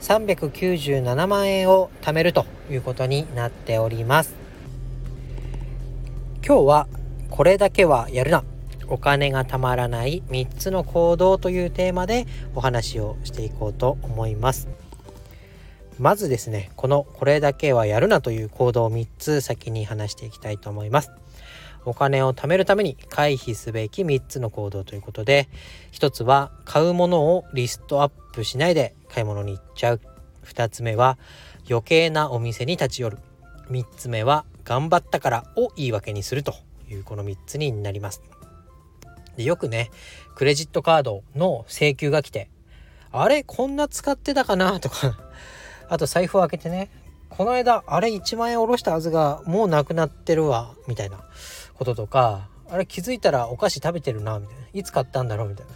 [0.00, 4.34] 397万円を貯めるということになっております。
[6.46, 6.88] 今日は
[7.30, 8.44] これだけはやるな。
[8.90, 14.68] お金がたまらない3つの行動というテーマでお話をしていこうと思います。
[15.98, 21.10] まずですねこのこれだけはやるなという行動を3つ先に話していきたいと思います。
[21.88, 25.48] お金を貯めるために回避すべき3つの行動ということで
[25.92, 30.00] 1つは買うものをリストアップしないで買い物に行っちゃう。
[30.44, 31.18] 2つ目は
[31.68, 33.18] 余計なお店に立ち寄る。
[33.70, 36.54] 3つ目は頑張ったからを言い訳にすると
[36.90, 38.22] いうこの3つになります。
[39.36, 39.90] でよくね
[40.34, 42.50] クレジットカードの請求が来て
[43.12, 44.80] あれこんな使ってたかな？
[44.80, 45.18] とか
[45.88, 46.90] あと財布を開けてね
[47.30, 51.18] この間あれ1万円下ろしたはずがもうなくなってるわみたいな
[51.74, 54.58] こととかあれ気づいたらお菓子食べてるなみたいな。
[54.74, 55.72] いつ買ったんだろうみたいな。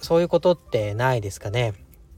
[0.00, 1.72] そういうことってないですかね。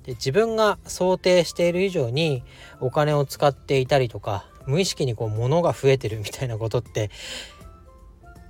[0.05, 2.43] で自分が想定している以上に
[2.81, 7.11] お金を使っていたりとか無意識にこう物が増えてるみたいなことって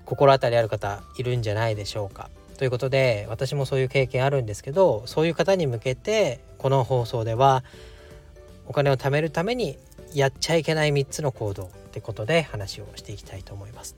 [0.05, 2.31] 心当たりある方いるんじゃないでしょうか。
[2.57, 7.65] ということで私もそういう経験あるんですけどそういう方に向けてこの放送では
[8.67, 9.79] お金を貯めるために
[10.15, 13.97] やっちゃいけない3つの行動ってことで話をしていきたいと思います。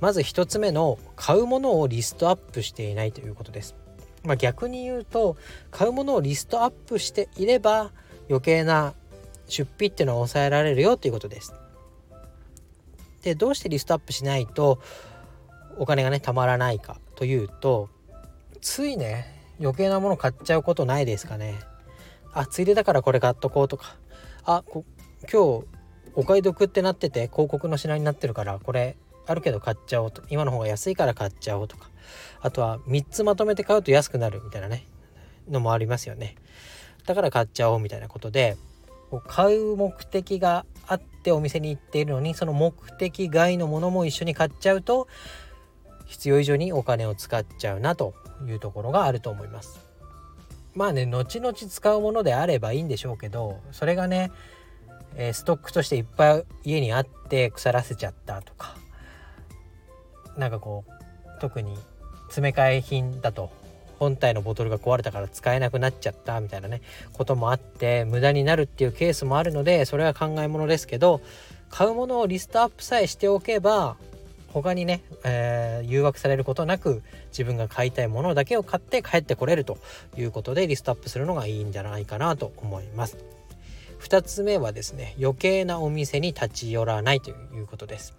[0.00, 3.74] まず1つ目の買うものをリストアップしていないということです。
[4.24, 5.36] まあ、逆に言うと
[5.70, 7.92] 買うものをリストアップしていれば
[8.28, 8.94] 余計な
[9.46, 11.54] 出費っていうのは抑えられるよということです。
[13.22, 14.80] でどうしてリストアップしないと
[15.78, 17.88] お金がねたまらないかというと
[18.60, 21.54] ついね余計なもの買っちゃうことないですかね。
[22.32, 23.96] あついでだからこれ買っとこうとか
[24.44, 24.62] あ
[25.22, 25.66] 今日
[26.14, 28.96] お買い得ってなってて広告の品になってるからこれ
[29.26, 30.22] あるけど買っちゃおうと。
[30.30, 31.90] 今の方が安いから買っちゃおうとか。
[32.40, 34.86] あとは3つまとめて買うと安くなるみたいなね。
[35.50, 36.36] のもありますよね。
[37.06, 38.56] だから買っちゃおうみたいなことで
[39.26, 45.08] 買う目的があってお店に行っているのにその目的外のものも一緒に買っちゃうと
[46.04, 48.14] 必要以上にお金を使っちゃうなと
[48.46, 49.80] いうところがあると思います。
[50.74, 54.30] まあね後々使うものであればいいんでしょうけどそれがね、
[55.16, 58.76] え、ストックとしていっぱい家にあって腐らせちゃったとか
[60.36, 61.76] なんかこう特に
[62.28, 63.50] 詰め替え品だと
[63.98, 66.80] 本体のボトルが壊れたから使えなくなっちゃったみたいなね
[67.12, 71.20] こともあって無駄になるっていうケースもあるのでそれは考えものですけど
[71.68, 73.96] 買うものをリストアップさえしておけば
[74.52, 79.78] 他にね、えー、誘惑されることなく自分が買いたいものだけを買って帰ってこれると
[80.16, 83.37] いうことでリストアップするのがいいんじゃないかなと思います。
[84.00, 88.14] 2つ目はですね余計なお店に立ち寄らないということです。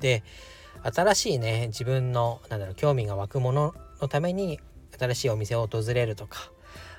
[0.00, 0.22] で
[0.82, 4.60] 新しいね自分のなんだろう興味が湧くもののために
[4.98, 6.50] 新しいお店を訪れるとか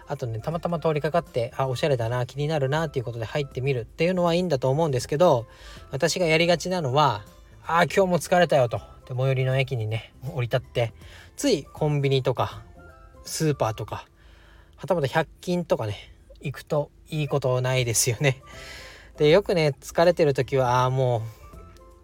[0.07, 5.47] あとねたまたま通りかかってあおしゃれだな気になるなっていうことで入ってみるっていうのはいいんだと思うんですけど
[5.91, 7.23] 私がやりがちなのは
[7.65, 10.93] あ今日も疲れたよとで最寄りの駅にね降り立って
[11.37, 12.63] ついコンビニとか
[13.23, 14.07] スーパーとか
[14.77, 15.95] はたまた100均とかね
[16.41, 18.41] 行くといいことないですよね。
[19.17, 21.21] でよくね疲れてる時はああもう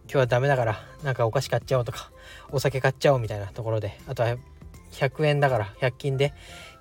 [0.03, 2.11] 今日はダメだからなんかお菓子買っちゃおうとか
[2.51, 4.35] お酒買っちゃおうみたいなところであとは
[4.91, 6.33] 100円だから100均で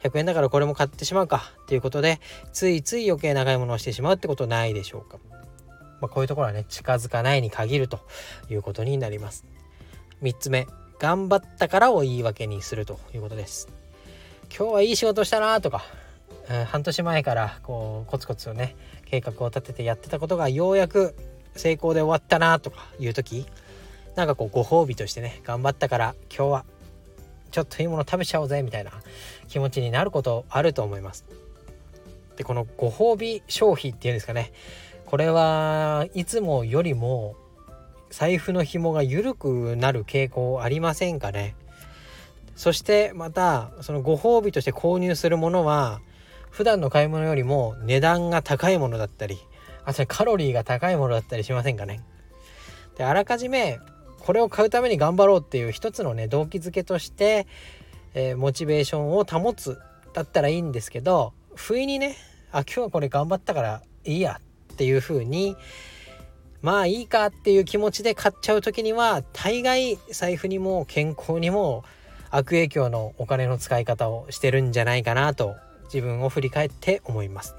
[0.03, 2.20] 100円だからこれも買ってしまうかっていうことで
[2.53, 5.19] ついつい余計な買い物をしてしまうってことないでしょうか。
[6.00, 8.00] まあ、こういうところはね近づかないに限ると
[8.50, 9.47] いうことになります
[10.22, 10.66] 3つ目
[10.98, 13.69] 頑張ったからを言い訳にするということです
[14.54, 15.84] 今日はいい仕事したなとか、
[16.67, 18.76] 半年前からこうコツコツをね
[19.06, 21.14] 計画を立ててやってたことがようやく
[21.56, 23.46] 成功で終わったなとかいう時
[24.14, 26.64] なんかこうご褒美としてね頑張ったから今日は
[27.50, 28.91] ちょっといいもの食べちゃおうぜみたいな
[29.49, 31.25] 気持ちになることあると思います。
[32.37, 34.52] でこのご褒美消費っていうんですかね
[35.06, 37.37] これはいつもよりも
[38.11, 41.55] 財布の紐が緩くなる傾向ありませんかね。
[42.56, 46.00] そしてまたそのご褒美として購入するものは
[46.54, 49.38] 普段の買い物よりも値段が高いものだったり
[49.84, 52.00] あとカロリーが高いものだったりしませんかね。
[52.96, 53.80] であらかじめ
[54.20, 57.48] これを買うために頑張ろうっていう一つのね動機づけとして、
[58.14, 59.80] えー、モチベーションを保つ
[60.12, 62.16] だったらいいんですけど不意にね
[62.52, 64.40] あ今日はこれ頑張ったからいいや
[64.72, 65.56] っていう風に
[66.62, 71.84] まあいいかっていう気持ちで買っちゃう時には大概財布にも健康にも
[72.30, 77.54] 悪影響のお金の使い方をしてるんじゃないかなと自分を振り返って思います。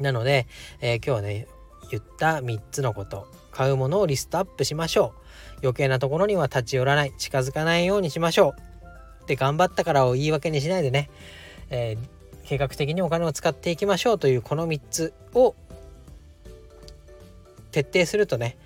[0.00, 0.46] なので、
[0.80, 1.46] えー、今日はね
[1.90, 5.22] 言った3つのこと買うものをリストアップしましょう。
[5.62, 8.54] 余計なところには立ち寄らない近づかないようにしましょ
[9.24, 9.26] う。
[9.26, 11.10] で頑張ったからを言い訳にしないでね、
[11.70, 11.98] えー、
[12.44, 15.54] 計画的にお金を使っていきましょうというこの3つを
[17.70, 18.56] 徹底するとね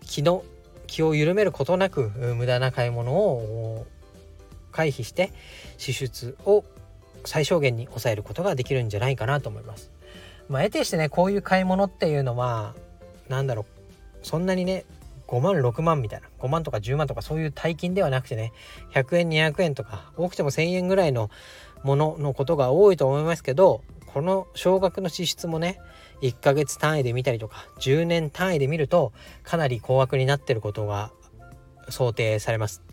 [0.00, 0.44] 気の
[0.86, 3.86] 気を緩めることなく無駄な買い物を
[4.72, 5.32] 回避して
[5.78, 6.64] 支出を
[7.26, 9.90] 最小限に抑えることができるんじゃないかなと思います。
[10.48, 12.74] まあ、得てしてねこういう買い物っていうのは
[13.28, 13.64] 何だろう
[14.22, 14.84] そんなにね
[15.26, 18.52] 5万6万みたいな5万とか10万とかそういう大金ではなくてね
[18.92, 21.30] 100円200円とか多くても1,000円ぐらいの
[21.82, 25.78] もののことが多いと思いますけどこの少額の支出もね
[26.22, 29.12] 1ヶ月単位で見たりとか10年単位で見ると
[29.42, 31.10] かなり高額になってることが
[31.88, 32.85] 想定されます。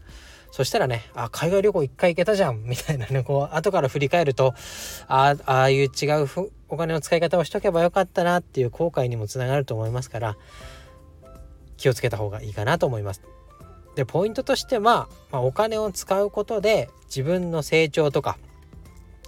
[0.53, 4.53] そしたらね、あ、海外旅行一回行けたじゃんみたいなね、こう、後から振り返ると、
[5.07, 6.27] ああ、ああいう違う
[6.69, 10.37] お金の使い方をしとけばよかったなっていう後悔にもつながると思いますから、
[11.77, 13.23] 気をつけた方がいいかなと思います。
[13.95, 18.37] で、ポイントとしては、まあ、お金を使うことで自分の成長とか、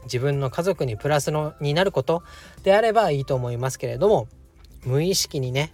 [0.03, 2.21] 自分の家族にプラスのになること
[2.61, 4.27] であればいいと思いますけれども
[4.85, 5.71] 無意識にね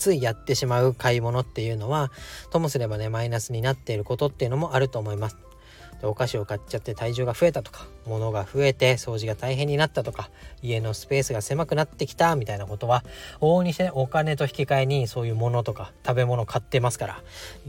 [0.00, 2.10] ついやってしまう買い物っていうのは
[2.50, 5.36] ともすればねマイナスになっていることっていうのもあると思います。
[6.00, 10.30] でお菓子を買っちゃって体重が増えたとか物が増えて掃除が大変になったとか
[10.62, 13.04] 家のスペースが狭くなってきたみたいなことは
[13.40, 17.22] 往々にして、ね、お金と引き換えにそういうものとか食べ物買ってますから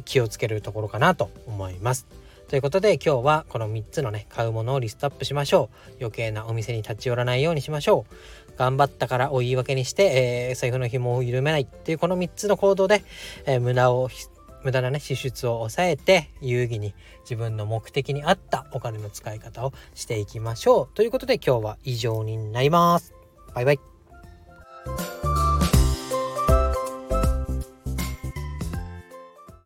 [0.05, 2.07] 気をつけるところかなと思います。
[2.51, 8.13] ということで今日はこの3つのね買うものをリストアップしましょう余計なお店に立ち寄らないようにしましょう
[8.57, 13.03] 頑張ったからを言い訳にして、えー、財布の紐を緩めないっていうこの3つの行動で、
[13.45, 14.09] えー、無駄を
[14.63, 20.95] 無駄なね支出を抑えて有意義に自分の目的に合ったお金の使い方をしていきましょう。
[20.95, 23.13] ということで今日は以上になります。
[23.53, 23.90] バイバイ。